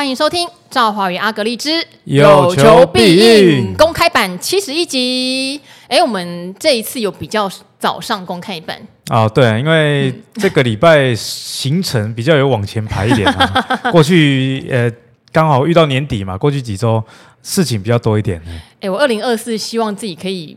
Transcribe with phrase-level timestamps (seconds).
[0.00, 5.60] 欢迎收听《赵华与阿格力之有求必应》公开版七十一集。
[5.88, 7.46] 哎，我们这一次有比较
[7.78, 13.62] 早上公开版哦，对，因为这个礼拜行程比较有往前排一点啊。
[13.92, 14.90] 过去呃，
[15.32, 17.04] 刚好遇到年底嘛，过去几周
[17.42, 18.40] 事情比较多一点。
[18.80, 20.56] 哎，我二零二四希望自己可以。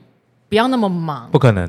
[0.50, 1.68] 不要那么忙，不可能，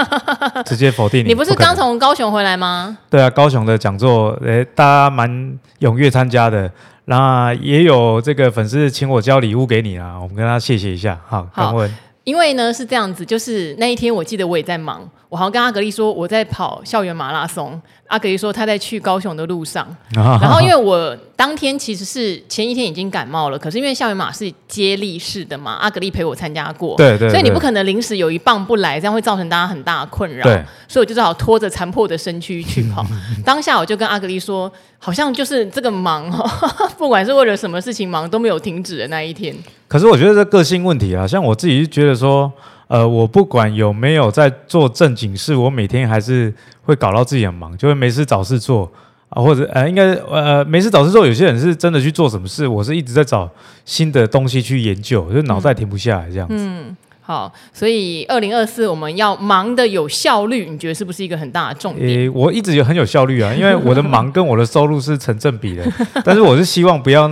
[0.66, 1.28] 直接否定你。
[1.28, 2.98] 你不是刚从高雄回来吗？
[3.08, 6.70] 对啊，高雄的讲座，诶，大家蛮踊跃参加的，
[7.04, 11.96] 然后也有这个粉丝请我交礼物给你啦，我们跟他谢谢一下，好，感恩。
[12.24, 19.86] 因为呢是这样子，就是那一天我记得我也在忙，我好像跟阿格丽说我在跑校园马拉松，阿格丽说他在去高雄的路上，
[20.18, 30.42] 啊、然后因为我当天其实是前一天已经感冒了，可是因为校园马是接力式的嘛，阿格丽陪我参加过，对对，对，所以你不可能临时有一棒不来，这样会造成大家很大的困扰，
[30.88, 33.06] 所以我就只好拖着残破的身躯去跑。
[33.46, 36.68] 当下我就跟阿格丽说，好像就是这个忙哈，
[36.98, 39.54] 不管是为了什么事情忙都没有停止的那一天。
[39.86, 42.52] 可是我觉得这个性问题啊，像我自己就觉得说，
[42.90, 46.52] 呃，我不管有没有在做正经事，我每天还是
[46.82, 48.90] 会搞到自己很忙，就会没事找事做
[49.28, 51.24] 啊，或者呃，应该呃没事找事做。
[51.24, 53.48] 有些人是真的去做什么事，我是一直在找
[53.84, 56.54] 新的东西去研究，就脑袋停不下来这样子。
[56.56, 62.08] 嗯，嗯，好，所以二零二四我们要忙的有效率，你觉得是不是一个很大的重点？
[62.08, 65.84] 诶，我一直有很有效率啊， 因为我的忙跟我的收入是成正比的，
[66.24, 67.30] 但是我是希望不要。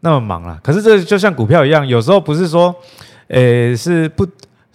[0.00, 2.72] 那么忙了，可是这就像股票一样，有时候不是说，
[3.28, 4.26] 诶是不，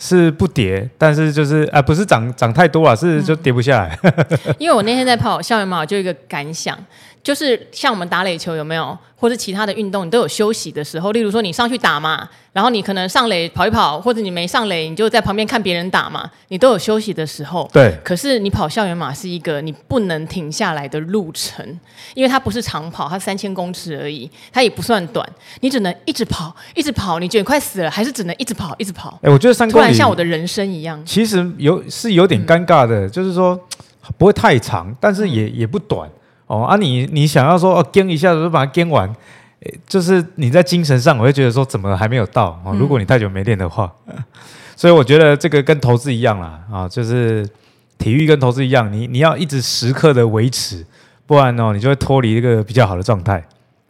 [0.04, 4.00] 是不跌，但是就是啊，不是涨涨太多了，是就跌不下来。
[4.02, 6.76] 嗯、 因为我那天在跑校园马，就有一个感想。
[7.22, 11.12] 就是像我们打垒球有没有，或者其他的运动，你都有休息的时候。
[11.12, 17.70] 例如说你上去打嘛，然后你可能上垒跑一跑，或者你没上垒，你就在旁边看别人打嘛，你都有休息的时候。
[17.72, 17.96] 对。
[18.04, 21.64] 可是你跑校园马是一个你不能停下来的路程，
[22.16, 25.24] 因为它不是长跑，它三千公尺而已，它也不算短，
[25.60, 29.20] 你只能一直跑，一直跑，你觉得快死了，还是只能一直跑，一直跑。
[29.22, 31.00] 哎，我觉得三公里突然像我的人生一样。
[31.06, 33.60] 其实有是有点尴尬的，嗯、就是说
[34.18, 36.10] 不会太长，但是也也不短。
[36.51, 39.09] 哦啊你，你你想要说哦，跟一下子就把它跟完，
[39.88, 42.75] 就是你在精神上，我会觉得说怎么还没有到哦？
[42.78, 44.16] 如果你太久没练的话，嗯、
[44.75, 47.47] 所以我觉得这个跟投资一样啦，啊，就是
[47.97, 50.85] 体育跟投资一样，你你要一直时刻的维持，
[51.25, 53.41] 不然哦，你就会脱离一个比较好的状态。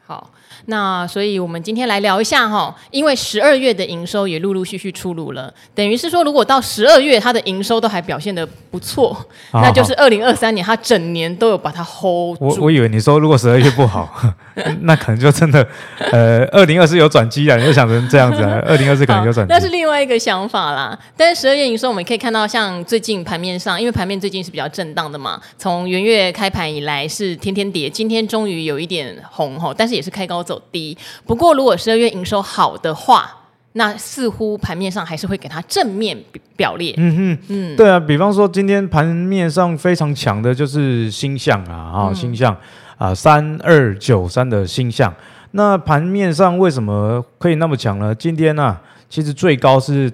[0.05, 0.29] 好。
[0.65, 9.13] 那所以，我们今天来聊一下哈，因为十二月的营收也陆陆续续出炉了，等于是说，如果到十二月它的营收都还表现的不错，
[9.51, 12.45] 好好那就是二零二三年它整年都有把它 hold 住。
[12.45, 14.09] 我我以为你说如果十二月不好，
[14.81, 15.65] 那可能就真的
[16.11, 19.53] 呃，二零二四有转机了，你就想成这样子啊， 二零二四可能有转机。
[19.53, 20.97] 那是另外一个想法啦。
[21.17, 30.61] 但是十二月营收我们可以看到，像最近盘面上，因为盘面最近是比较震荡的嘛，从元月开盘以来是天天跌，今天终于有一点红哈，但是也是开高走。
[30.71, 33.29] 低，不过如果十二月营收好的话，
[33.73, 36.17] 那似乎盘面上还是会给它正面
[36.55, 36.93] 表列。
[36.97, 42.55] 嗯哼，嗯，对啊，比方说今天盘面上非常强的就是星象啊，啊、哦，星象
[42.97, 45.13] 啊，三二九三的星象。
[45.51, 48.15] 那盘面上为什么可以那么强呢？
[48.15, 50.11] 今天呢、啊，其实最高是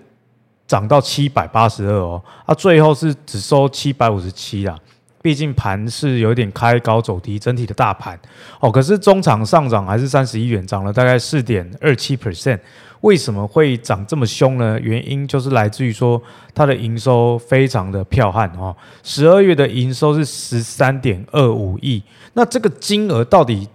[0.66, 4.76] 涨到七百八十二哦，啊，最后是只收七百五十七啦。
[5.28, 8.18] 毕竟盘是有点开高走低，整体的大盘
[8.62, 12.58] 哦，可是中场上涨还是三十一元，涨了大概四点二七 percent。
[13.02, 14.80] 为什么会涨这么凶呢？
[14.80, 16.22] 原因就是来自于说
[16.56, 18.74] 它的营收非常的彪悍哦，
[19.04, 22.02] 十二月的营收是十三点二五亿。
[22.32, 23.68] 那这个金额到底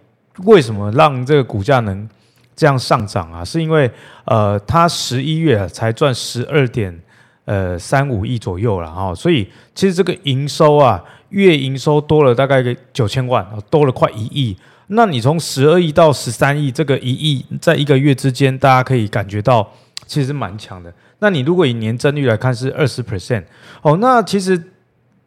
[0.45, 2.09] 为什么让这个股价能
[2.57, 3.45] 这样上涨啊？
[3.45, 3.91] 是因为
[4.25, 6.99] 呃，它十一月才赚十二点
[7.45, 11.05] 呃三五亿左右了哈，所以其实这个营收啊。
[11.33, 14.57] 月营收多了大概个九千万，多了快一亿。
[14.89, 19.67] 那你从十二亿到十三亿，这个一亿在一个月之间，大家可以感觉到
[20.07, 20.93] 其实蛮强的。
[21.21, 23.43] 那你如果以年增率来看是二十 percent
[23.81, 24.63] 哦，那其实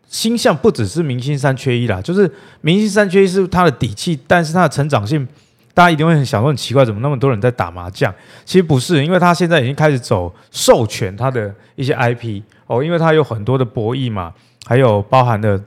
[0.08, 2.30] 星象不只是明星三缺一啦，就是
[2.62, 5.28] 明星三缺一是它的底气，但是它的成长性，
[5.74, 8.14] 大家一定会很想说很奇怪，怎么那么多人在打麻将？
[8.44, 14.32] 其实不是，因为它现在已经开始走授权它的一些 IP 哦，因为它有很多的博弈嘛，
[14.66, 15.60] 还有包含的。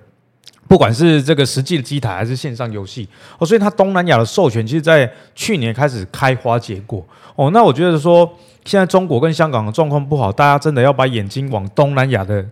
[0.69, 7.03] 不管是这个实际的机台还是线上游戏哦，所以它东南亚的授权，其实在去年开始开花结果
[7.35, 7.51] 哦。
[7.53, 8.31] 那我觉得说，
[8.67, 12.45] 现在中国跟香港的状况不好，大家真的要把眼睛往东南亚的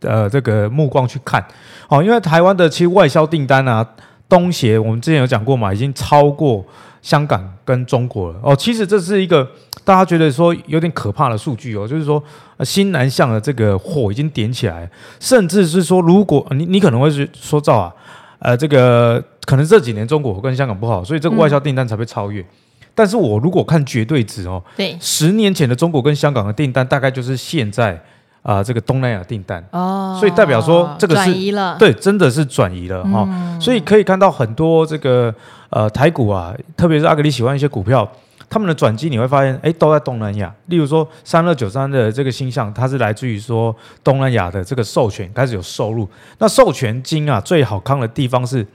[0.00, 1.44] 呃这个目光去看
[1.88, 3.86] 哦，因为台湾的其实外销订单啊，
[4.26, 6.64] 东协我们之前有讲过嘛，已经超过
[7.02, 8.54] 香港跟中国了哦。
[8.56, 9.48] 其实这是一个。
[9.82, 12.22] 大家觉得说有点可怕的数据哦，就是说
[12.60, 14.88] 新南向的这个火已经点起来，
[15.18, 17.92] 甚至是说，如果你你可能会说赵啊，
[18.40, 22.40] 呃，这个可能这几年中国跟香港不好，所以这个外销订单才被超越。
[22.42, 22.46] 嗯、
[22.94, 27.94] 但是我如果看绝对值哦，对，十年前的中国跟香港的订单大概就是现在
[28.42, 33.58] 啊、呃、这个东南亚订单哦，所以代表说这个是转移了，对，真的是转移了哈、嗯哦。
[33.60, 35.34] 所以可以看到很多这个
[35.70, 38.10] 呃台股啊，特别是阿格里喜欢一些股票。
[38.48, 40.52] 他们的转机你会发现，哎，都在东南亚。
[40.66, 46.08] 例如说，三二九三的这个星象，它是来自于说东南亚的这个授权开始有收入。
[46.38, 48.66] 那授权金啊，最好康的地方是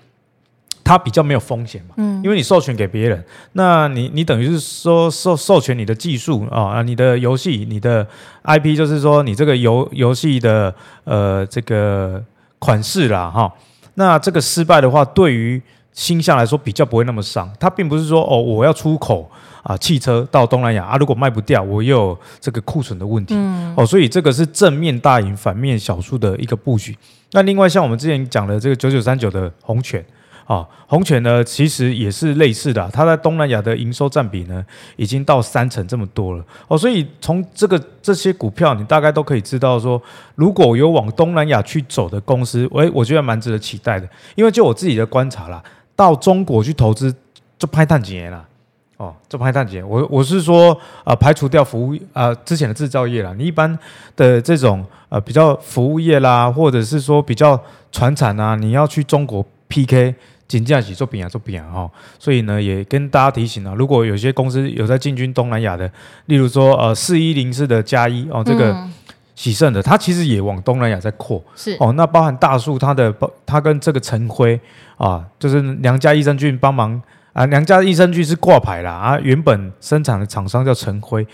[0.81, 3.21] 它比较没有风险嘛，嗯，因为你授权给别人，
[3.51, 8.07] 那你你等于是说授授权你的技术啊，你的游戏，你的
[8.45, 12.23] IP，就是说你这个游游戏的呃这个
[12.59, 13.51] 款式啦，哈。
[13.95, 15.61] 那这个失败的话，对于
[15.95, 17.51] 星象来说比较不会那么伤。
[17.59, 19.27] 它并不是说哦，我要出口。
[19.65, 26.95] 啊，汽车到东南亚啊，如果卖不掉，我又有这个库存的问题，嗯、哦，所以这个是正面大赢，反面小输的一个布局。
[27.31, 30.05] 那另外像我们之前讲的这个九九三九的红犬
[30.45, 34.63] 啊，红犬呢其实也是类似的、啊，它在东南亚的营收占比呢
[34.97, 39.99] 已经到三成这么多了哦，所以从这个这些股票，你大概都可以知道说，
[40.35, 45.63] 如果有往东南亚去走的公司，诶我觉得蛮值得期待的，因为就我自己的观察啦，
[45.95, 47.13] 到中国去投资
[47.57, 48.45] 就拍碳几年了。
[48.97, 53.77] 哦，这拍碳减，我我是说、呃，排除掉服务、呃、之前的制造业啦，你一般
[54.15, 57.61] 的这种呃比较服务业啦，或者是说比较
[57.91, 60.15] 传产啊，你要去中国 PK，
[60.47, 65.91] 竞价起做饼啊做饼啊哈，所以呢也跟大家提醒啊，如果有些公司有在进军东南亚的，
[66.27, 68.73] 例如说呃四一零四的加一哦，这个
[69.35, 73.13] 喜盛的，它其实也往东南亚在扩，是哦，那包含大树它的
[73.45, 74.59] 它跟这个陈辉
[74.97, 77.01] 啊，就是娘家益生菌帮忙。
[77.33, 81.27] 啊，娘家益生菌是挂牌啦啊，原本生产的厂商叫陈辉，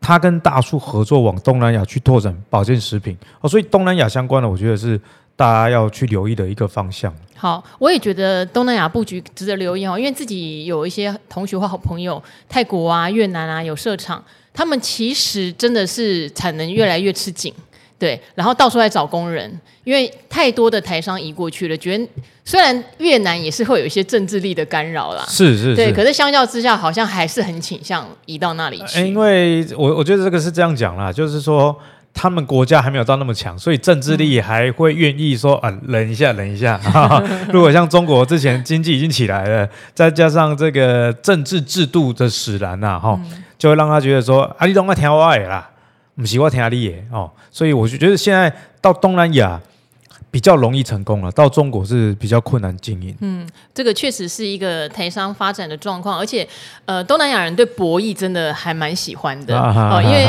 [0.00, 4.98] 他跟大树合作往东南亚去拓展保健食品哦，所以东南亚相关的，我觉得是
[5.36, 7.14] 大家要去留意的一个方向。
[7.34, 14.24] 好，我也觉得东南亚布局值得留意哦，因为自己有一些同学或好朋友，泰国啊、越南啊有设厂，
[14.56, 17.54] 他们其实真的是产能越来越吃紧。
[17.56, 17.62] 嗯
[17.98, 19.50] 对，然后到处来找工人，
[19.82, 21.74] 因为太多的台商移过去了。
[21.78, 22.06] 觉得
[22.44, 29.00] 虽然越南也是会有一些政治力的干扰啦，是是是，对，可是相较之下，好像还是很倾向移到那里去。
[29.00, 31.74] 因为我我觉得这个是这样讲啦，就是说
[32.12, 36.78] 他们国家还没有到那么强，所以政治力还会愿意说啊，忍一下，忍一下。
[37.50, 43.18] 如果像中国之前经济已经起来了，再加上这个政治制度的使然呐，哈，
[43.58, 45.70] 就会让他觉得说啊，你拢要听我的啦。
[46.16, 48.50] 不是我听你的哦，所以我就觉得现在
[48.80, 49.60] 到东南亚。
[50.36, 53.16] 比较容易成功了，到中国是比较困难经营。
[53.22, 56.46] 嗯，这个确实是一个台商发展的状况，而且
[56.84, 60.26] 呃，东南亚人对博弈真的还蛮喜欢的哦，因为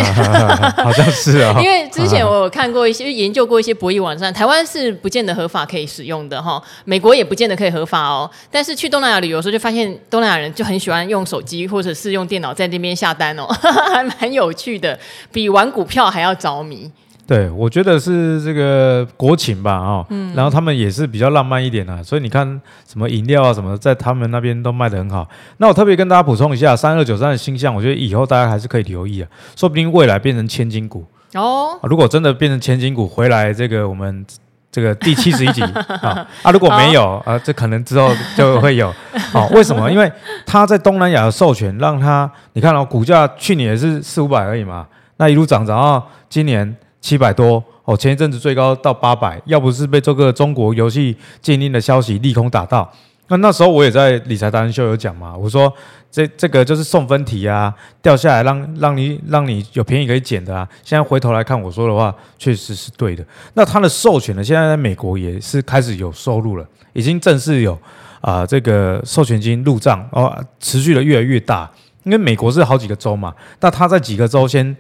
[0.82, 8.32] 好像是啊， 因为之前我有看过一些研究过一些博弈网站，台湾是不见得合法可以使用的哈，美国也不见得可以合法哦。
[8.50, 13.46] 但是去东南亚旅游的时候，就发现东南亚人就很喜欢用手机或者是用电脑在那边下单哦，
[13.94, 14.98] 还蛮有趣的，
[15.34, 16.90] 比玩股票还要着迷。
[17.28, 22.48] 对，我觉得是这个国情吧，哦，嗯，然后他们也是比较浪漫一点啊，所以你看
[22.88, 25.28] 什么饮料啊什么，在他们那边都卖得很好。
[25.58, 29.28] 那我特别跟大家补充一下，三二九三的星象，我觉得以后大家还是可以留意啊，
[29.58, 31.78] 说不定未来变成千金股哦。
[31.84, 34.26] 如果真的变成千金股回来，这个我们
[34.72, 35.62] 这个第七十一集
[36.02, 38.90] 啊啊，如果没有啊，这可能之后就会有。
[39.34, 39.92] 好， 为什么？
[39.92, 40.10] 因为
[40.46, 44.88] 他在东南亚的授权，让他你看哦，股价去年也是四五百而已嘛，
[45.18, 46.74] 那一路涨涨到，今年。
[47.08, 52.92] 七百多哦，前一阵子最高到八百，要不是被这个中国游戏禁令的消息利空打到，
[53.30, 55.72] 那那时候我也在理财达人秀有讲嘛，我说
[56.12, 60.68] 这这个就是送分题啊，掉下来让让你让你有便宜可以捡的啊。
[60.84, 63.26] 现在回头来看我说的话，确实是对的。
[63.54, 67.80] 那它的授权呢，现在在美国也是开始有收入了，已经正式有
[68.20, 71.72] 啊、这个授权金入账哦，持续的越来越大，
[72.04, 74.76] 因为美国是好几个州嘛，那它在几个州先。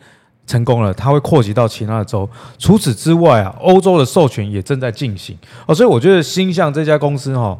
[0.47, 2.27] 成功了，它会扩及到其他的州。
[2.57, 5.37] 除此之外啊，欧洲的授权也正在进行
[5.67, 7.55] 哦，所以我觉得星象这家公司哈、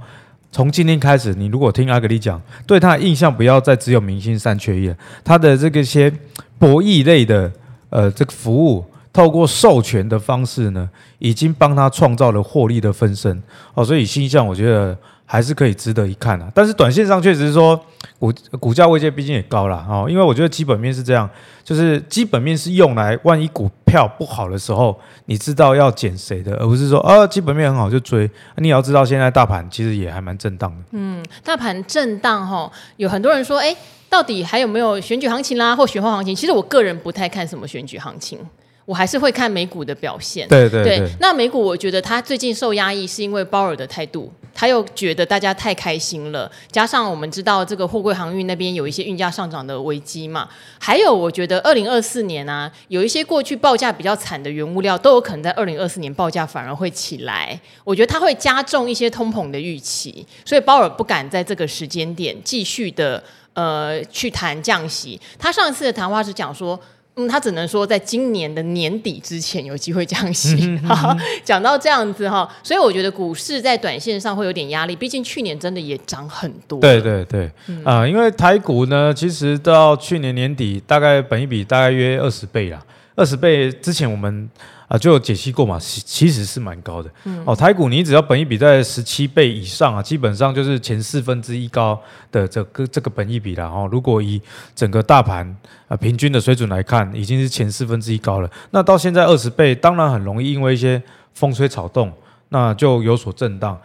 [0.52, 6.12] 从今天开始，你如果听阿格里讲，对他的印象不要再只有明星三缺一了，他的这个些
[6.58, 7.52] 博弈类的
[7.90, 10.90] 呃这个服务，透过授权的方式呢，
[11.20, 14.98] 已经帮他创造了获利的分身哦，所以星象我觉得。
[15.30, 17.78] 还是可以值得一看啊，但是短线上确实是说
[18.18, 21.30] 股股价位阶毕竟也高了哦，因为我觉得基本面是这样，
[21.66, 28.30] 就是基本面是用来万一股票不好的时候，你知道要减谁的，而不是说啊基本面很好就追。
[28.56, 30.78] 你也要知道现在大盘其实也还蛮震荡的。
[30.92, 33.76] 嗯，大盘震荡哈，有很多人说，哎，
[34.10, 36.34] 到底还有没有选举行情啦，或选后行情？
[36.34, 38.40] 其实我个人不太看什么选举行情。
[38.88, 40.48] 我还是会看美股的表现。
[40.48, 41.10] 对对对，对。
[41.20, 50.48] 那美股，我觉得它最近受压抑，是因为鲍尔的态度他又觉得大家太开心了，加上我们知道这个货柜航运那边有一些运价上涨的危机嘛，
[50.80, 63.22] 还有我觉得二零二四年啊，有一些过去报价比较惨的原物料都有可能在二零二四年报价反而会起来，我觉得它会加重一些通膨的预期，所以鲍尔不敢在这个时间点继续的
[63.54, 65.20] 呃去谈降息。
[65.38, 66.80] 他上次的谈话是讲说。
[67.18, 70.80] 嗯，他只能说在今年的年底之前有机会降息。
[71.44, 76.80] 讲到这样子哈，所以我觉得股市在短线上会有点压力，毕竟去年真的也涨很多。
[76.80, 82.80] 对对对，啊、嗯呃，因为台股呢，其实到去年年底大概本一比大概约二十倍啦，
[83.16, 84.50] 二十倍之前我们。
[84.88, 87.12] 啊，就有解析过嘛，其其实是蛮高的。
[87.26, 92.02] 嗯、哦，台股你只要本益比在十七倍以上啊，基本上就是前四分之一高
[92.32, 93.90] 的这个这个本益比了哈、哦。
[93.92, 94.42] 如果以
[94.74, 95.54] 整个大盘
[95.90, 98.50] 啊平均的水准来看，已经是前四分之一高了。
[98.72, 101.04] 那到现在二十倍，当然很容易因为一些
[101.34, 102.10] 风吹草动，
[102.48, 103.78] 那就有所震荡。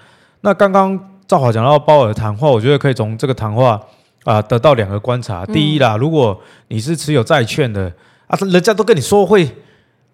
[0.42, 3.80] 那刚刚赵华讲到鲍尔谈话，我觉得可以从这个谈话
[4.22, 5.44] 啊得到两个观察。
[5.46, 7.92] 第一啦，如果你是持有债券的
[8.28, 9.50] 啊，人家都跟你说会。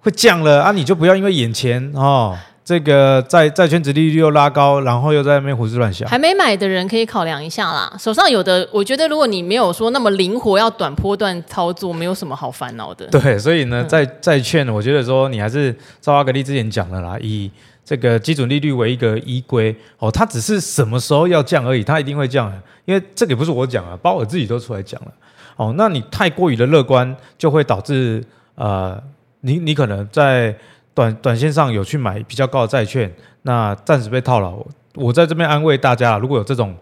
[0.00, 0.72] 会降了啊！
[0.72, 6.08] 你就不要因为眼前哦，这个债债券殖利率又拉高，然后又在那边胡思乱想。
[6.08, 7.92] 还没买的人可以考量一下啦。
[7.98, 13.06] 手上有的，我觉得如果你没有说那么灵活，要短波段操作，没有什么好烦恼的。
[13.06, 17.50] 对，所以呢，债债券，我觉得说你还是照阿格力之前讲的啦，以
[17.84, 25.12] 这个基准利率为一个依归哦，它只是什么时候要降而已，它一定会降的，因为这个也不是我讲啊，包我自己都出来讲了
[25.56, 25.74] 哦。
[25.76, 28.22] 那你太过于的乐观，就会导致
[28.54, 29.02] 呃。
[29.40, 30.54] 你你可能在
[30.94, 34.58] 短短线上有去买比较高的债券，那暂时被套牢。
[34.94, 36.74] 我在这边安慰大家，如果有这种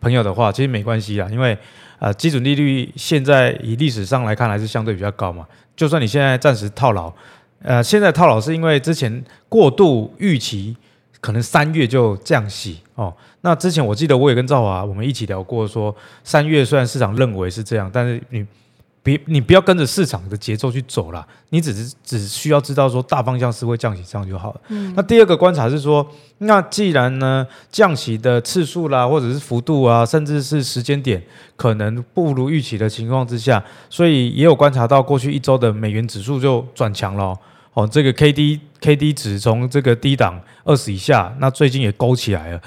[0.00, 1.56] 朋友的话，其实没关系啊，因为
[2.00, 5.46] 呃基准利率现在以历史上来看还是相对比较高嘛。
[5.76, 7.12] 就算你现在暂时套牢，
[7.62, 10.76] 呃，现在套牢是因为之前过度预期
[11.20, 13.14] 可能三月就降息哦。
[13.42, 18.44] 那之前我记得我也跟赵华我们一起聊过，说三月虽然市场认为是这样，但是你。
[19.02, 24.60] 别，你不要跟着市场的节奏去走啦，你只是只需要知道说大方向是会降息，这样就好了。
[24.68, 24.92] 嗯。
[24.94, 26.06] 那第二个观察是说，
[26.38, 31.22] 那既然呢降息的次数啦，或者是幅度啊，甚至是时间点，
[31.56, 37.34] 可能不如预期的情况之下，所以也有观察到过去一周的美元指数就转强了。
[37.72, 42.60] 哦，这个 K D K D 值从这个低档二十以下，那最近也勾起来了，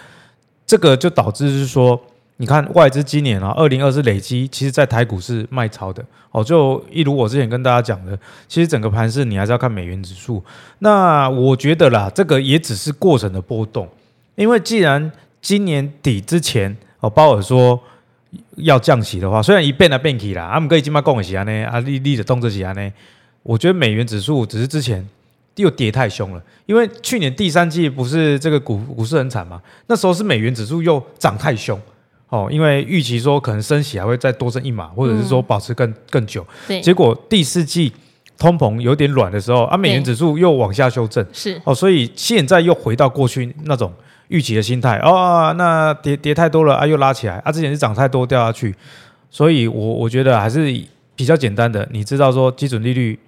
[0.66, 2.02] 这个就导致是说。
[2.38, 6.44] 你看外资今年啊，二零二四累积，其实在台股是卖超的哦。
[6.44, 10.44] 就一如我之前跟大家讲的，其实整个盘势你还是要看美元指数。
[10.80, 13.88] 那我觉得啦，这个也只是过程的波动，
[14.36, 15.12] 因为既然
[15.42, 17.80] 今年底之前哦，鲍尔说
[18.56, 22.92] 要降息的话，虽然一变来变去啦，啊，们可以今麦讲一下呢，啊，利利的动作起来呢，
[23.44, 25.08] 我觉得美元指数只是之前
[25.58, 31.80] 又跌太凶了，因为去年第三季不是这个股股市很惨嘛，那时候是美元指数又涨太凶。
[32.34, 36.44] 哦，因为预期说可能升息还会再多升一码，或者是说保持更、嗯、更久。
[36.68, 36.82] 对。
[36.82, 37.94] 结果第四季
[38.40, 41.24] 通膨有点软的时候，啊，美元指数又往下修正。
[41.32, 41.62] 是。
[41.63, 43.94] 哦，所以现在又回到过去那种
[44.30, 44.98] 预期的心态。
[45.04, 48.74] 哦，那跌跌太多了啊，又拉起来啊，之前是涨太多掉下去。
[49.30, 50.74] 所以我我觉得还是
[51.16, 53.20] 比较简单的，你知道说基准利率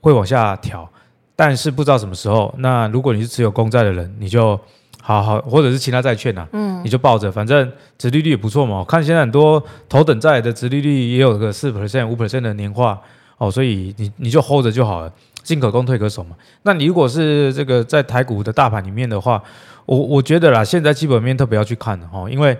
[0.00, 0.90] 会往下调，
[1.36, 2.52] 但是不知道什么时候。
[2.58, 4.58] 那如果你是持有公债的人，你就。
[5.02, 8.78] 好好，或者是其他债券呐、啊，嗯，你就抱着，反正殖利率也不错嘛。
[8.78, 13.00] 我看现在很多头等债的殖利率也有个四 percent、五 percent 的年化
[13.38, 16.36] 哦，所以你你就 hold 着就好了，进可攻退可守嘛。
[16.62, 19.42] 那你如果是这个在台股的大盘里面的话，
[19.86, 22.56] 我我觉得啦，现在基本面特别要去看哦，因为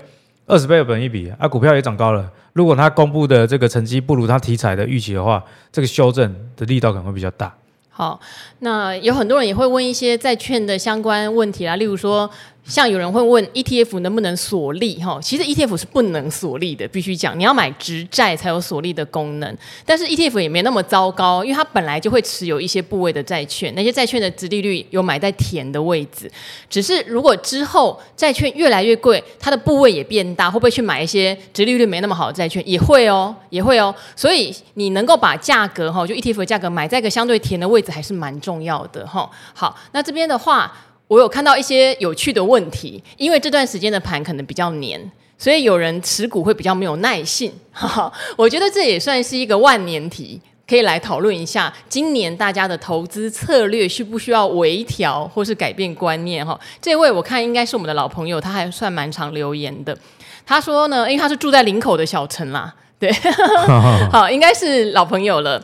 [0.47, 2.29] 二十倍的本一比啊，股票也涨高了。
[2.55, 7.55] 如果它公布的这个成绩不如它题材的预期的话，这个修正的力道可能会比较大。
[8.01, 8.19] 好，
[8.61, 12.31] 那有很多人也会问一些债券的相关问题啦，例如说。
[12.71, 19.59] 像有人会问 ETF 能不能锁利哈，其实 ETF 是不能锁利的，必须讲你要买直债才有锁利的功能。
[19.85, 26.31] 但是 ETF 也没那么糟糕，因为它本来就会持有一些部位的债券，那些债券的殖利率有买在甜的位置。
[26.69, 32.63] 只是如果之后债券越来越贵，它的部位也变大，会不会去买一些殖利率没那么好的债券？
[32.65, 33.93] 也会哦，也会哦。
[34.15, 39.29] 所以你能够把价格哈，就 ETF 的价格买在一个相对甜的位置，还是蛮重要的哈。
[39.53, 40.73] 好，那这边的话。
[41.11, 47.53] 我有看到一些有趣的问题，因为这段时间的盘可能比较黏，所以有人持股会比较没有耐性。
[47.73, 56.47] 哈哈，我觉得这也算是一个万年题，可以来讨论一下，今年大家的投资策略需不需要微调或是改变观念？
[56.47, 59.99] 哈，这位我看应该是我们的老朋友，他还算蛮常留言的。
[60.47, 63.11] 他说呢，因为他是住在林口的小陈啦，对，
[64.13, 65.61] 好，应该是老朋友了。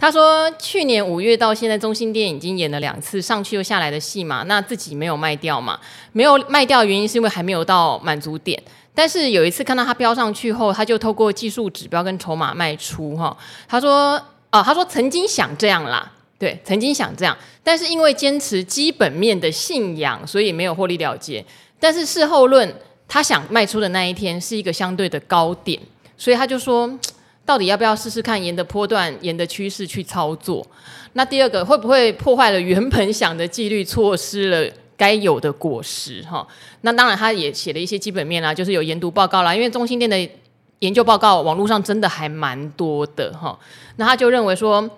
[0.00, 5.78] 他说去年五月到现在，中心店已经演了两次上去又下来的戏嘛，那自己没有卖掉嘛？
[6.12, 8.58] 没有卖掉原因是因为还没有到满足点。
[8.94, 13.36] 但是有一次看到他飙上去后，他就透过技术指标跟筹码卖出哈。
[13.68, 21.44] 他说啊，他说曾经想这样啦，对，曾经想这样，但是因为坚持基本面的信仰，所以没有获利了结。
[21.78, 22.74] 但是事后论，
[23.06, 25.78] 他想卖出的那一天是一个相对的高点，
[26.16, 26.90] 所以他就说，
[27.50, 30.64] 到底要不要试试看沿着波段、沿着趋势去操作？
[31.14, 34.72] 那第二个会不会破坏了原本想的纪律，错失了？
[34.96, 36.46] 该有的果实哈，
[36.82, 39.52] 那当然他也写了一些基本面啦，就是有研读报告啦。
[39.52, 40.30] 因为中心店的
[40.78, 43.58] 研究报告网络上真的还蛮多的哈。
[43.96, 44.88] 那他就认为说，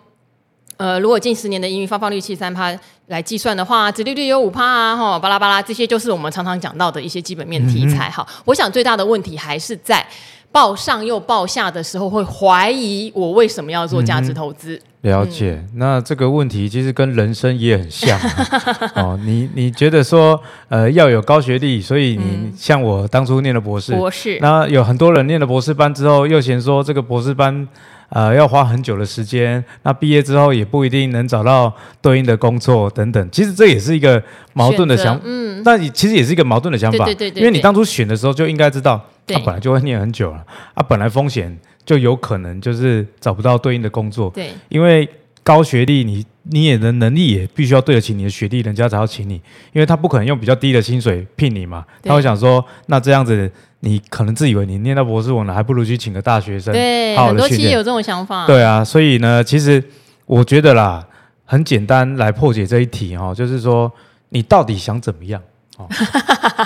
[0.76, 8.26] 呃，如果近十年的盈余发放率七三趴来计算的话，殖利率有五趴啊哈，巴拉巴拉这些就是我们常常讲到的一些基本面题材哈。
[8.44, 10.06] 我想最大的问题还是在
[10.52, 14.80] 报上又报下的时候会怀疑我为什么要做价值投资。
[15.00, 19.18] 了解，嗯、那这个问题其实跟人生也很像、啊、 哦。
[19.24, 27.66] 你你觉得说，呃，要有高学历，所以你像我当初念了博士，博士，那有很多人念了博士班之后，又嫌说这个博士班，
[28.14, 33.28] 呃，要花很久的时间，那毕业之后也不一定能找到对应的工作等等。
[33.30, 41.58] 其实这也是一个矛盾的想，嗯，但其实也是一个矛盾的想法，对对对，对，对，因为你当初选的时候就应该知道，他、啊、本来就会念很久了，啊，本来风险。
[41.84, 45.06] 就有可能就是找不到对应的工作，对，因为
[45.42, 49.34] 高学历，你你也的能力也必须要对得起你的学历，人家才要请你，
[49.72, 59.82] 因为他不可能用比较低的薪水聘你嘛，他会想说，那这样子你可能自以为你念到博士文了，还不如去请个大学生，对，好好很多企业有这种想法，对啊，所以呢，其实
[60.26, 61.06] 我觉得啦，
[61.44, 63.92] 很简单来破解这一题哈，就是说
[64.30, 65.40] 你到底想怎么样？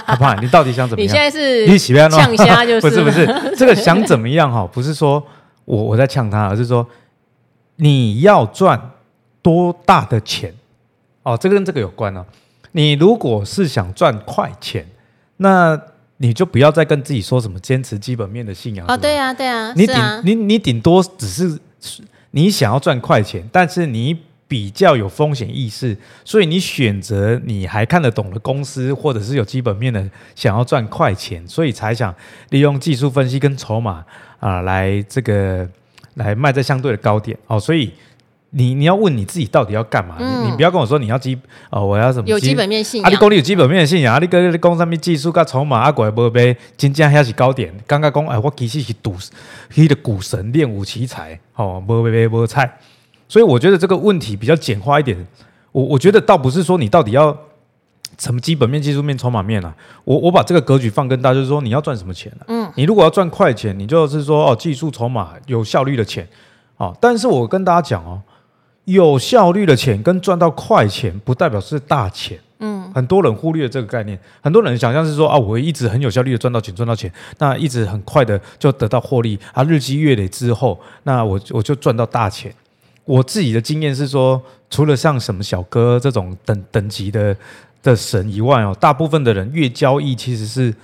[0.06, 1.08] 阿胖，你到底想怎么样？
[1.08, 2.80] 你现在是你喜欢呛虾就是？
[2.86, 4.68] 不是不是，这个想怎么样哈？
[4.70, 5.22] 不是说
[5.64, 6.86] 我我在呛他，而是说
[7.76, 8.78] 你要赚
[9.46, 10.52] 多大的钱
[11.22, 11.38] 哦？
[11.40, 12.26] 这个跟这个有关哦。
[12.72, 14.84] 你如果是想赚快钱，
[15.36, 15.80] 那
[16.16, 18.96] 你就不要再跟自己说什么坚持基本面的信仰哦。
[18.96, 21.56] 对呀对呀，你顶你你顶多只是
[22.32, 24.18] 你想要赚快钱，但是你。
[24.48, 32.14] 比较有风险意识，所以你选择你还看得懂的公司，或者是有基本面的，想要赚快钱，所以才想
[32.50, 34.04] 利用技术分析跟筹码
[34.38, 35.68] 啊，来这个
[36.14, 37.58] 来卖在相对的高点哦。
[37.58, 37.92] 所以
[38.50, 40.16] 你你要问你自己到底要干嘛？
[40.18, 41.36] 嗯、你你不要跟我说你要基
[41.70, 42.28] 哦，我要什么？
[42.28, 43.10] 有基本面信仰。
[43.10, 47.72] 啊，你讲你有基本面的信仰，啊，你跟你讲什么技术跟筹码啊，过来无呗，真正还是高点。
[47.86, 49.14] 刚刚讲哎，我其实是赌，
[49.72, 52.78] 迄个股神练武奇才哦，无呗无菜。
[53.28, 55.26] 所以我觉得这个问题比较简化一点，
[55.72, 57.36] 我我觉得倒不是说你到底要
[58.18, 62.46] 什么基本面、技术面、筹码面啊，我我把这个格局放更大，就是说你要赚什么钱啊？
[62.46, 66.26] 嗯，你如果要赚快钱，你就是说哦，技术、筹码有效率的钱，
[66.76, 68.22] 哦，但是我跟大家讲哦，
[68.86, 82.54] 有效率的钱跟赚到快钱不代表是大钱，嗯，很多人忽略了这个概念，很多人想象是说啊，我一直很有效率的赚到钱，赚到钱，那一直很快的就得到获利，啊，日积月累之后，那我我就赚到大钱。
[83.04, 87.36] 我自己的经验是说，除了像什么小哥这种等等级的
[87.82, 90.74] 的神以外哦，大部分的人越交易其实是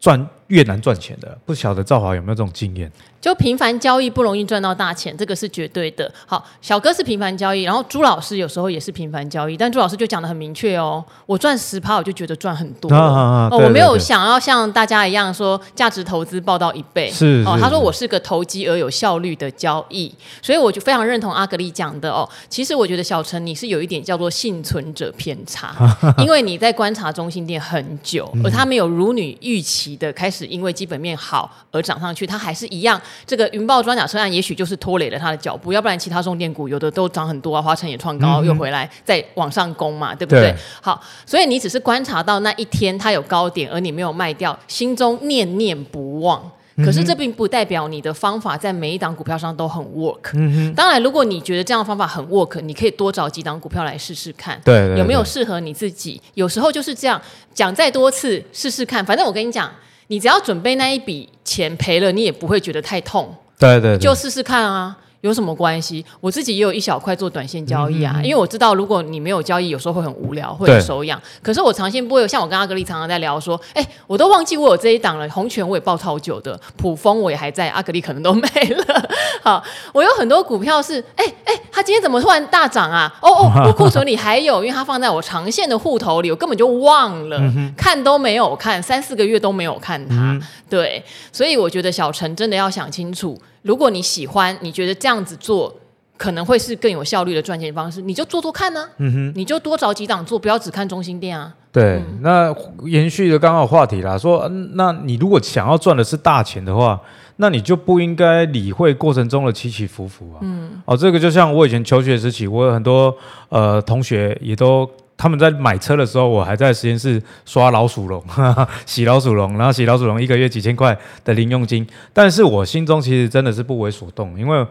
[0.00, 1.36] 赚越难赚钱的。
[1.46, 2.90] 不晓得赵华有没有这种经验？
[3.20, 6.12] 就频繁交易不容易赚到大钱，这个是绝对的。
[6.26, 20.12] 好，小哥是频繁交易，然后朱老师有时候也是频繁交易，但朱老师就讲的很明确哦，我赚十趴我就觉得赚很多，哦我没有想要像大家一样说价值投资报到一倍，是哦，他说我是个投机而有效率的交易，
[20.42, 22.28] 所以我就非常认同阿格力讲的哦。
[22.48, 25.72] 其实我觉得小陈你是有一点叫做幸存者偏差，
[26.18, 33.00] 因为你在观察中心店很久，而他没有如你预期的开始因为基本面好而涨上去，它还是一样。
[33.26, 40.50] 这个云豹装甲车案也许就是拖累了它的脚步，要不然其他重电股有的都涨很多啊，华晨也创高，嗯、又回来再往上攻嘛，对不对？
[40.50, 46.50] 对好，所以你只是观察到那一天它有高点，而你没有卖掉，心中念念不忘。
[46.78, 50.30] 可是这并不代表你的方法在每一档股票上都很 work。
[50.32, 50.72] 嗯。
[50.74, 56.20] 当然，如果你觉得这样的方法很 work，你可以多找几档股票来试试看，对，对，对，有没有适合你自己？
[56.32, 57.20] 有时候就是这样，
[57.52, 59.70] 讲再多次试试看，反正我跟你讲。
[60.12, 63.34] 你只要准备那一笔钱赔了，你也不会觉得太痛。
[63.58, 64.94] 对对，对，就试试看啊。
[65.22, 66.04] 有什么关系？
[66.20, 71.20] 我自己也有一小块做短线交易啊，嗯嗯，因为我知道如果你没有交易，有时候会很无聊，会很手痒。
[71.40, 75.28] 可是我长线不会有，像我跟阿格力常常在聊说，哎，我都忘记我有这一档了。
[75.30, 79.10] 红泉我也抱超久的，普丰我也还在，阿格力可能都没了。
[79.40, 83.14] 好，我有很多股票是，哎哎，它今天怎么突然大涨啊？
[83.22, 90.16] 哦哦，我库存里还有，因为它放在我长线的户头里，我根本就忘了，嗯、看都没有看，三四个月都没有看它。
[90.16, 93.40] 嗯、对，所以我觉得小陈真的要想清楚。
[93.62, 95.74] 如果你喜欢，你觉得这样子做
[96.16, 98.88] 可能会是更有效率的赚钱方式，你就做做看呢、啊。
[98.98, 101.52] 嗯哼，你就多找几档做，不要只看中心店啊。
[101.72, 102.54] 对，嗯、那
[102.86, 107.00] 延续的刚好话题啦，说，那你如果想要赚的是大钱的话，
[107.36, 110.38] 那你就不应该理会过程中的起起伏伏啊。
[110.42, 113.14] 嗯，哦，这个就像我以前求学时期，我有很多
[113.48, 114.88] 呃同学也都。
[115.22, 118.20] 他们在买车的时候，我还在实验室刷老鼠笼，
[118.84, 121.86] 洗老鼠笼，然后洗老鼠笼一个月几千块的零用金。
[122.12, 124.66] 但是我心中其实真的是不为所动，因为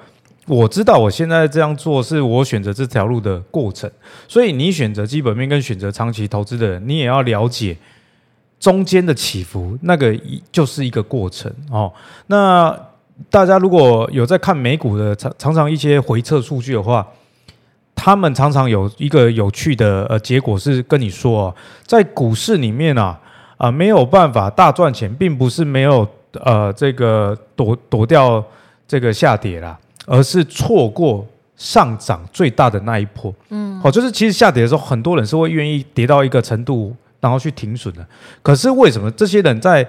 [0.47, 3.89] 我知道我现在这样做是我选择这条路的过程。
[4.27, 7.77] 所以你选择基本面跟选择长期投资的人，你也要了解
[8.59, 10.13] 中间的起伏，那个
[10.51, 11.93] 就是一个过程哦。
[12.27, 12.77] 那
[13.29, 17.07] 大家如果有在看美股的，常常常一些回测数据的话。
[18.03, 23.15] 他们常常有一个有趣的呃结果是跟你说，哦在股市里面啊
[23.57, 28.43] 啊、呃、没有办法大赚钱，并不是没有呃这个躲躲掉
[28.87, 31.23] 这个下跌啦，而是错过
[31.55, 33.31] 上涨最大的那一波。
[33.49, 38.03] 嗯，好，就是其实下跌的时候，很多人是会愿意跌到一个程度，然后去停损的。
[38.41, 39.87] 可是为什么这些人在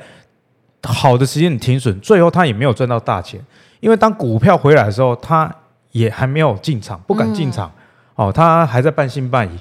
[0.82, 3.40] 好的时间停损，最后他也没有赚到大钱？
[3.80, 5.50] 因为当股票回来的时候，他
[5.92, 7.68] 也还没有进场，不敢进场。
[7.68, 7.78] 嗯
[8.14, 9.58] 哦，他还在半信半疑，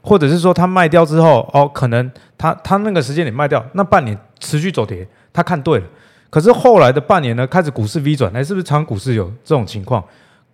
[0.00, 5.86] 或者是说他卖掉之后，哦，可能他他那个时间点卖掉，那半年持续走跌，他看对了。
[6.30, 10.02] 可是后来的半年呢，开始股市 V 转，哎，是不是长股市有这种情况？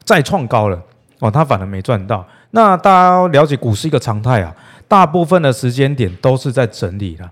[0.04, 0.82] 再创高了，
[1.20, 2.26] 哦，他反而没赚到。
[2.50, 4.54] 那大家了解股市一个常态啊，
[4.88, 7.30] 大部分的时间点都是在整理了。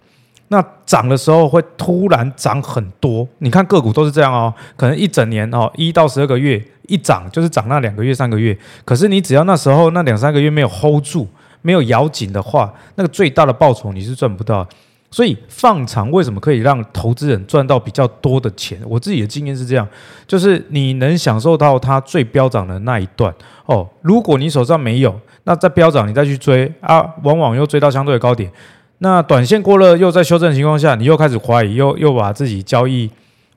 [0.49, 11.27] 那涨的时候会突然涨很多，你看个股都是这样哦，可能一整年哦，一到十二个月一涨就是涨那两个月三个月，可是你只要那时候那两三个月没有 hold 住，
[11.63, 14.67] 没有咬紧的话，那个最大的报酬你是赚不到。
[15.09, 18.79] 所以放长为什么可以让投资人赚到比较多的钱？
[18.85, 19.89] 我自己的经验是这样，
[20.27, 23.33] 就是你能享受到它最飙涨的那一段
[23.67, 23.89] 哦。
[24.03, 28.51] 如果你手上没有，那在飙涨你再去追啊，往往又追到相对的高点。
[28.99, 33.11] 那短线过热又在修正的情况下，你又开始怀疑，又又把自己交易，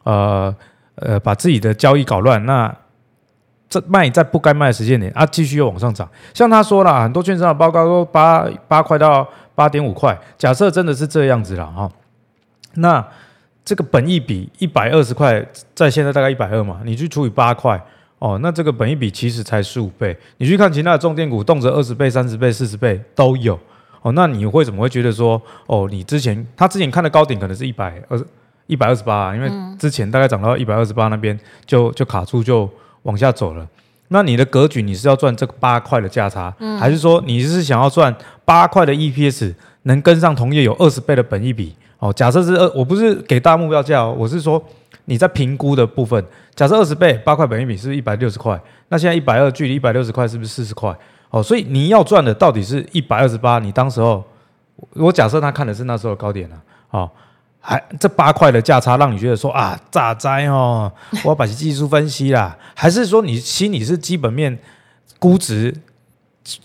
[0.04, 0.54] 呃
[0.96, 2.46] 呃，把自己的交易搞乱。
[2.46, 2.76] 那
[3.70, 6.10] 这卖在不该卖的时间点啊，继续又往上涨。
[6.34, 9.26] 像他说了，很多券商的报告都八八块到
[9.56, 10.18] 八点五块。
[10.38, 11.90] 假设真的是这样子了哈，
[12.74, 13.08] 那
[13.64, 17.82] 这个本益比一百二十块，在现在大概一百二嘛，你去除以八块
[18.18, 20.18] 哦，那这个本一比其实才十五倍。
[20.38, 23.58] 你去看其他的重电股，动辄二十倍、三十倍、四十倍都有。
[24.02, 28.20] 哦，那你会怎么会觉得说，哦，你之前他之前看的高点可能是一百二
[28.68, 32.70] 一百二十八，因为之前大概涨到一百二十八那边就就卡住就
[33.04, 33.68] 往下走了。
[34.10, 41.76] 那你的格局你是要赚这个八块的价差，嗯、还是说你是想要赚八块的 EPS 能跟上同业有二十倍的本益比？
[42.00, 44.64] 哦，假设是二，我不是给大目标价哦，我是说
[45.06, 46.24] 你在评估的部分，
[46.56, 50.96] 假设二十倍八块本益比是一百六十块，那现在一百二距离一百六十块是不是四十块？
[51.30, 53.60] 哦，所以你要赚的到底是一百二十八？
[53.60, 54.24] 你当时候，
[54.94, 56.60] 我假设他看的是那时候的高点呢？
[56.90, 57.10] 哦，
[57.60, 60.92] 还这八块的价差让你觉得说啊，咋灾哦？
[61.24, 64.58] 我要把技术分析啦，还是说你心里是基本面
[65.20, 65.76] 估值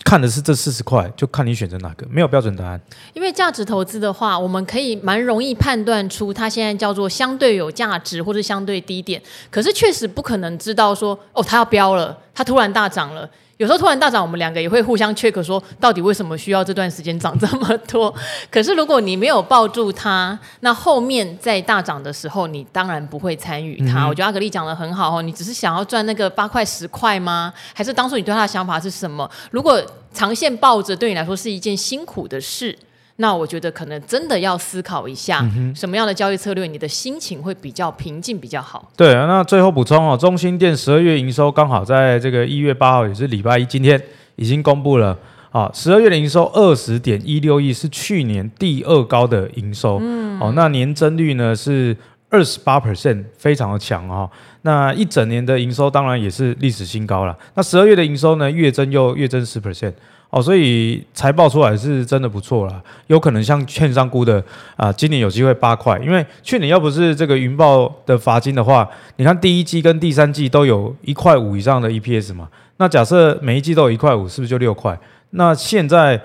[0.03, 1.07] 看的是这四十块？
[1.15, 2.81] 就看你选择哪个，没有标准答案。
[3.13, 13.29] 因为价值投资的话，我们可以蛮容易判断出它现在叫做相对有价值或者相对低点，可是确实不可能知道说哦，它要飙了，它突然大涨了。
[13.57, 18.13] 有时候突然大涨，我们两个也会互相 check 说，到底为什么需要这段时间涨这么多？
[18.51, 24.03] 可是如果你没有抱住它，那后面在大涨的时候，你当然不会参与它。
[24.03, 27.53] 嗯、我觉得阿格力讲的很好哦，你只是想要赚那个八块十块吗？
[27.73, 29.29] 还是当初你对他的想法是什么？
[29.51, 29.81] 如果
[30.13, 32.77] 长线抱着对你来说是一件辛苦的事。
[33.17, 38.91] 那我觉得可能真的要思考一下，什么样的交易策略，你的心情会比较平静比较好。
[38.97, 44.01] 对啊，那最后补充哦，中心店十二月营收刚好在这个一月八号，也是礼拜一，今天
[44.35, 45.17] 已经公布了
[45.51, 49.97] 啊，十二月的营收二十点一六亿，是去年第二高的营收。
[50.01, 51.95] 嗯，哦，那年增率呢是
[52.29, 54.29] 二十八 percent，非常的强哦。
[54.63, 57.37] 那一整年的营收当然也是历史新高了。
[57.53, 59.93] 那十二月的营收呢，月增又月增十 percent。
[60.35, 64.43] 哦，所以财报出来是真的不错啦，有可能像券商估的
[64.75, 74.99] 啊，今年有机会八块，因为去年要不是这个云豹的罚金的话，你看第一季跟第三季都有一块五以上的 EPS 嘛，那假设每一季都有一块五，是不是就六块？
[75.29, 76.21] 那现在，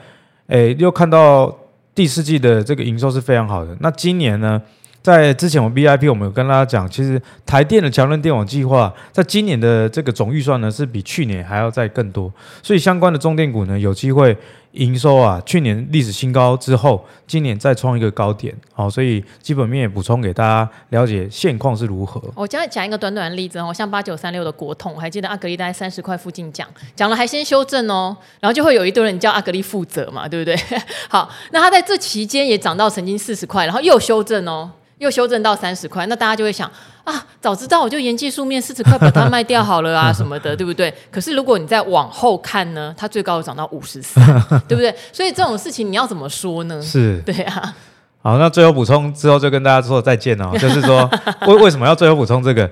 [0.48, 1.56] 诶，又看到
[1.94, 4.60] 第四季的这个营收是非常好的，那今年呢？
[5.02, 12.32] 在之前我们 VIP 我们有跟大家讲，其实台电的强韧电网计划在今年的这个总预算呢是比去年还要再更多，
[12.62, 14.36] 所以相关的中电股呢有机会
[14.72, 22.22] 营收啊，去年历史新高之后，今年再创一个高点，好、所以基本面也补充给大家了解现况是如何。
[22.36, 30.56] 我讲讲一个短短的例子哦，像八九三六的国统，我还记得阿格力大概三十块附近讲，讲了还先修正哦，然后就会有一堆人叫阿格力负责嘛，对不对？
[31.10, 34.70] 好，那他在这期间也涨到曾经四十块，然后又修正哦。
[34.98, 36.70] 又修正到三十块，那大家就会想
[37.04, 40.92] 啊，早知道我就沿技术面四十块把它卖掉好了啊， 什么的，对不对？
[41.10, 44.24] 可是如果你再往后看呢，它最高涨到五十三，
[44.68, 44.94] 对不对？
[45.12, 46.80] 所以这种事情你要怎么说呢？
[46.82, 47.74] 是，对啊。
[48.22, 50.52] 好，那最后补充之后就跟大家说再见哦。
[50.60, 51.10] 就是说，
[51.46, 52.70] 为为什么要最后补充这个？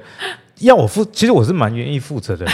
[0.59, 2.45] 要我负，其实我是蛮愿意负责的，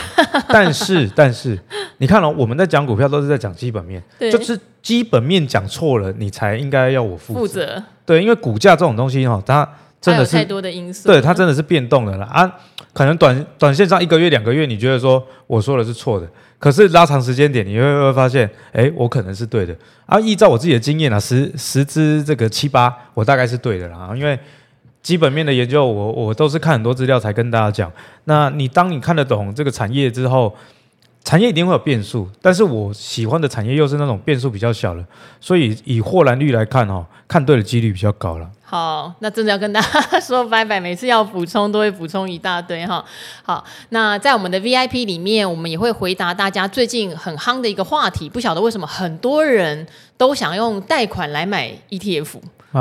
[0.48, 1.58] 但是但是，
[1.96, 7.40] 你看哦，我们在讲股票都是在讲基本面，对就是基本面讲错了，你才应该要我负责。
[7.40, 7.82] 负责。
[8.04, 9.66] 对，因为股价这种东西哈，它
[10.04, 12.52] 真的是太多的因素，对，它真的是变动的啦啊，
[12.92, 19.74] 可能短短线上一个月两个月，你觉得说我说的是错的，可是拉长时间点，你会会发现，哎，我可能是对的
[20.06, 20.20] 啊。
[20.20, 24.38] 依照我自己的经验啊，十十只这个七八，我大概是对的啦，因为。
[25.04, 27.92] 基本面的研究我，我我都是看很多资料才跟大家讲。
[28.24, 30.56] 那你当你看得懂这个产业之后，
[31.24, 35.02] 产业一定会有变数，但是我喜欢的产业又是那种变数比较小的，
[35.40, 38.46] 所以以获蓝率来看哦，看对的几率比较高了。
[38.62, 43.02] 好，那真的要跟大家说拜拜，每次要补充都会补充一大堆哈。
[43.42, 49.86] 好，那在我们的 VIP 里面，我们也会回答大家最近很夯的一个话题，不晓得为什么很多人
[50.18, 52.36] 都想用贷款来买 ETF。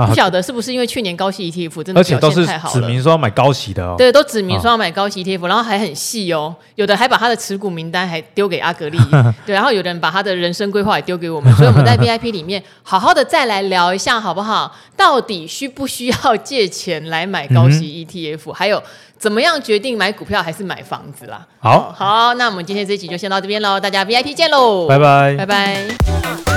[0.07, 3.95] 不晓得是不是因为去年高息 ETF 真的表现太好了，而且都是指明说要买高息的哦。
[3.95, 8.97] 对，都指明说要买高息 ETF，然后还很细哦，有的还把他的持股名单还丢给阿格力，
[9.45, 14.75] 对，然后有的人把他的人生规划也丢给我们，所以我们在 VIP 里面 好好的再来聊一下好不好？
[14.97, 18.51] 到底需不需要借钱来买高息 ETF？
[18.51, 18.81] 还有
[19.17, 21.45] 怎么样决定买股票还是买房子啦？
[21.59, 26.52] 好，好，那我们今天这一集就先到这边喽，大家 VIP 见喽，拜拜，拜拜。